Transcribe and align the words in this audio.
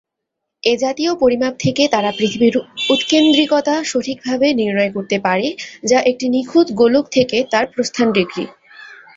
এ 0.63 0.73
জাতীয় 0.77 1.11
পরিমাপ 1.15 1.53
থেকে 1.59 1.83
তারা 1.87 2.09
পৃথিবীর 2.11 2.55
উৎকেন্দ্রিকতা 2.89 3.75
সঠিকভাবে 3.83 4.47
নির্ণয় 4.53 4.91
করতে 4.91 5.17
পারে 5.19 5.47
যা 5.85 5.99
একটি 6.01 6.25
নিখুঁত 6.29 6.67
গোলক 6.73 7.05
থেকে 7.11 7.37
তার 7.51 7.65
প্রস্থান 7.73 8.07
ডিগ্রি। 8.11 8.45